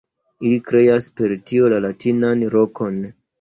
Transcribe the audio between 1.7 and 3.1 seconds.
la latinan rokon.